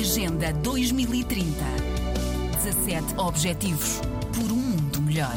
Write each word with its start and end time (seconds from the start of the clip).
Agenda 0.00 0.52
2030. 0.52 1.44
17 2.62 3.18
Objetivos 3.18 4.00
por 4.32 4.52
um 4.52 4.54
mundo 4.54 5.02
melhor. 5.02 5.36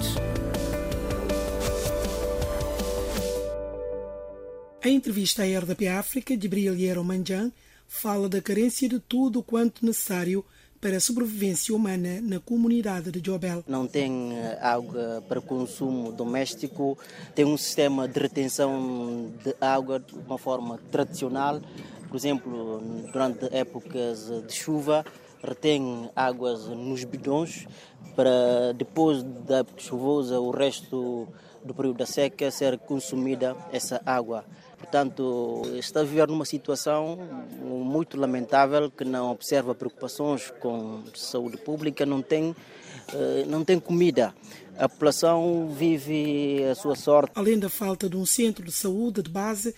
Em 4.84 4.96
entrevista 4.96 5.42
à 5.42 5.46
RDP 5.46 5.88
África, 5.88 6.40
Gibril 6.40 6.76
Yeromanjan 6.76 7.52
fala 7.88 8.30
da 8.30 8.40
carência 8.40 8.88
de 8.88 9.00
tudo 9.00 9.42
quanto 9.42 9.84
necessário 9.84 10.46
para 10.80 10.98
a 10.98 11.00
sobrevivência 11.00 11.76
humana 11.76 12.20
na 12.22 12.40
comunidade 12.40 13.12
de 13.12 13.22
Jobel. 13.22 13.64
Não 13.68 13.88
tem 13.88 14.34
eh, 14.34 14.58
água 14.62 15.24
para 15.28 15.40
consumo 15.40 16.12
doméstico, 16.12 16.98
tem 17.36 17.46
um 17.46 17.56
sistema 17.56 18.08
de 18.08 18.20
retenção 18.20 19.32
de 19.44 19.56
água 19.62 20.00
de 20.00 20.14
uma 20.16 20.40
forma 20.40 20.80
tradicional. 20.92 21.62
Por 22.12 22.18
exemplo, 22.18 22.82
durante 23.14 23.46
épocas 23.56 24.30
de 24.46 24.54
chuva, 24.54 25.06
retém 25.42 26.10
águas 26.14 26.68
nos 26.68 27.06
bidões 27.06 27.66
para 28.18 28.74
depois 28.76 29.24
da 29.24 29.60
época 29.60 29.80
chuvosa, 29.82 30.38
o 30.38 30.52
resto 30.52 31.26
do 31.64 31.74
período 31.74 32.00
da 32.00 32.06
seca, 32.06 32.52
ser 32.52 32.78
consumida 32.80 33.56
essa 33.72 34.02
água. 34.06 34.44
Portanto, 34.78 35.62
está 35.76 36.02
a 36.02 36.04
viver 36.04 36.28
numa 36.28 36.44
situação 36.44 37.18
muito 37.62 38.18
lamentável 38.18 38.92
que 38.92 39.06
não 39.06 39.32
observa 39.32 39.74
preocupações 39.74 40.52
com 40.60 41.04
saúde 41.16 41.56
pública, 41.56 42.06
não 42.06 42.22
tem, 42.22 42.54
eh, 43.14 43.46
não 43.48 43.64
tem 43.64 43.80
comida. 43.80 44.36
A 44.78 44.90
população 44.90 45.70
vive 45.70 46.66
a 46.66 46.76
sua 46.76 46.96
sorte. 46.96 47.32
Além 47.36 47.58
da 47.58 47.70
falta 47.70 48.10
de 48.10 48.18
um 48.18 48.26
centro 48.26 48.66
de 48.66 48.72
saúde 48.74 49.22
de 49.22 49.30
base, 49.30 49.74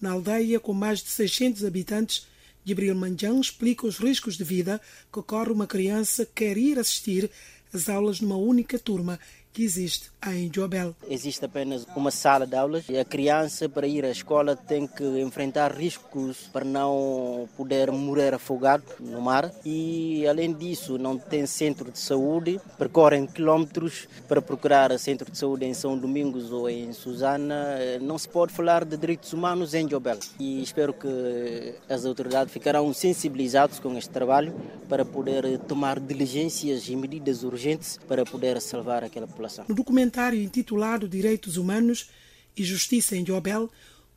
na 0.00 0.12
aldeia 0.12 0.60
com 0.60 0.72
mais 0.72 1.00
de 1.00 1.08
600 1.08 1.64
habitantes, 1.64 2.26
Gabriel 2.66 2.94
Manjão 2.94 3.40
explica 3.40 3.86
os 3.86 3.98
riscos 3.98 4.36
de 4.36 4.44
vida 4.44 4.80
que 5.12 5.22
corre 5.22 5.50
uma 5.50 5.66
criança 5.66 6.26
que 6.26 6.44
quer 6.44 6.58
ir 6.58 6.78
assistir 6.78 7.30
às 7.72 7.88
aulas 7.88 8.20
numa 8.20 8.36
única 8.36 8.78
turma 8.78 9.18
que 9.52 9.62
existe 9.62 10.10
em 10.26 10.48
Jobel. 10.48 10.94
Existe 11.08 11.44
apenas 11.44 11.86
uma 11.96 12.10
sala 12.10 12.46
de 12.46 12.56
aulas 12.56 12.84
e 12.88 12.98
a 12.98 13.04
criança, 13.04 13.68
para 13.68 13.86
ir 13.86 14.04
à 14.04 14.10
escola, 14.10 14.56
tem 14.56 14.86
que 14.86 15.04
enfrentar 15.20 15.72
riscos 15.72 16.48
para 16.52 16.64
não 16.64 17.48
poder 17.56 17.90
morrer 17.90 18.34
afogado 18.34 18.84
no 19.00 19.20
mar. 19.20 19.52
E, 19.64 20.26
além 20.26 20.52
disso, 20.52 20.98
não 20.98 21.16
tem 21.18 21.46
centro 21.46 21.90
de 21.90 21.98
saúde, 21.98 22.60
percorrem 22.76 23.26
quilómetros 23.26 24.08
para 24.26 24.42
procurar 24.42 24.96
centro 24.98 25.30
de 25.30 25.38
saúde 25.38 25.64
em 25.64 25.74
São 25.74 25.96
Domingos 25.96 26.50
ou 26.50 26.68
em 26.68 26.92
Susana. 26.92 27.76
Não 28.00 28.18
se 28.18 28.28
pode 28.28 28.52
falar 28.52 28.84
de 28.84 28.96
direitos 28.96 29.32
humanos 29.32 29.74
em 29.74 29.86
Jobel. 29.86 30.18
E 30.38 30.62
espero 30.62 30.92
que 30.92 31.74
as 31.88 32.04
autoridades 32.04 32.52
ficarão 32.52 32.92
sensibilizadas 32.92 33.78
com 33.78 33.96
este 33.96 34.10
trabalho 34.10 34.54
para 34.88 35.04
poder 35.04 35.58
tomar 35.60 36.00
diligências 36.00 36.88
e 36.88 36.96
medidas 36.96 37.42
urgentes 37.42 37.98
para 38.08 38.24
poder 38.24 38.60
salvar 38.60 39.04
aquela 39.04 39.26
população. 39.38 39.64
No 39.68 39.74
documentário 39.74 40.42
intitulado 40.42 41.08
Direitos 41.08 41.56
Humanos 41.56 42.10
e 42.56 42.64
Justiça 42.64 43.16
em 43.16 43.24
Jobel, 43.24 43.70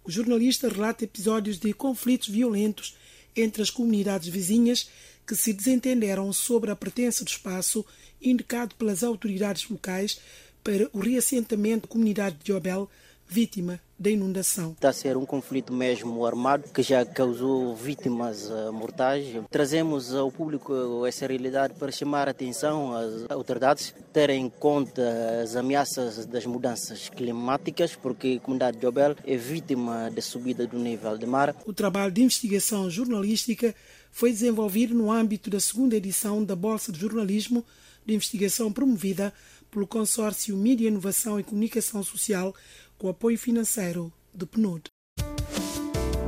o 0.04 0.12
jornalista 0.12 0.68
relata 0.68 1.04
episódios 1.04 1.60
de 1.60 1.72
conflitos 1.74 2.28
violentos 2.28 2.98
entre 3.36 3.62
as 3.62 3.70
comunidades 3.70 4.28
vizinhas 4.28 4.90
que 5.26 5.36
se 5.36 5.54
desentenderam 5.54 6.34
sobre 6.34 6.72
a 6.72 6.76
pertença 6.76 7.24
do 7.24 7.30
espaço 7.30 7.86
indicado 8.22 8.76
pelas 8.76 9.04
autoridades 9.04 9.70
locais 9.70 10.20
para 10.64 10.90
o 10.92 11.00
reassentamento 11.00 11.84
da 11.84 11.88
comunidade 11.88 12.38
de 12.44 12.52
Jobel 12.52 12.90
vítima 13.28 13.80
da 14.02 14.10
inundação. 14.10 14.72
Está 14.72 14.90
a 14.90 14.94
ser 14.94 15.16
um 15.16 15.26
conflito 15.28 15.72
mesmo 15.72 16.26
armado 16.26 16.68
que 16.74 16.82
já 16.82 17.06
causou 17.06 17.76
vítimas 17.76 18.50
uh, 18.50 18.74
mortais. 18.74 19.28
Trazemos 19.50 20.14
ao 20.16 20.32
público 20.32 21.06
essa 21.06 21.28
realidade 21.28 21.76
para 21.76 21.92
chamar 21.92 22.28
a 22.28 22.32
atenção 22.32 22.96
às 22.96 23.30
autoridades 23.30 23.94
terem 24.12 24.46
em 24.46 24.50
conta 24.50 25.04
as 25.44 25.56
ameaças 25.56 26.26
das 26.26 26.48
mudanças 26.48 27.10
climáticas, 27.10 27.96
porque 27.96 28.40
a 28.42 28.44
comunidade 28.44 28.78
de 28.78 28.82
Jobel 28.82 29.16
é 29.24 29.38
vítima 29.38 30.10
da 30.10 30.22
subida 30.22 30.66
do 30.66 30.80
nível 30.80 31.16
do 31.16 31.28
mar. 31.28 31.56
O 31.68 31.72
trabalho 31.72 32.12
de 32.12 32.24
investigação 32.24 32.90
jornalística 32.90 33.76
foi 34.12 34.32
desenvolvido 34.32 34.96
no 34.96 35.12
âmbito 35.12 35.48
da 35.50 35.60
segunda 35.60 35.96
edição 35.96 36.44
da 36.44 36.56
Bolsa 36.56 36.92
de 36.92 37.00
Jornalismo 37.00 37.64
de 38.04 38.16
Investigação 38.16 38.72
promovida 38.72 39.32
pelo 39.72 39.88
consórcio 39.88 40.56
Mídia, 40.56 40.90
Inovação 40.90 41.40
e 41.40 41.44
Comunicação 41.44 42.04
Social 42.04 42.54
com 42.98 43.10
apoio 43.10 43.40
financeiro 43.40 44.12
do 44.34 44.46
PNUD. 44.46 44.84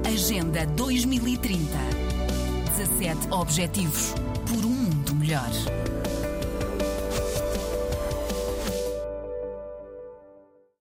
Agenda 0.05 0.65
2030. 0.65 1.59
17 2.77 3.27
Objetivos 3.31 4.13
por 4.47 4.65
um 4.65 4.69
mundo 4.69 5.13
melhor. 5.13 5.51